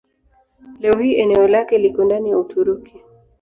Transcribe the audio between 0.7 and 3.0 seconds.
Leo hii eneo lake liko ndani ya Uturuki.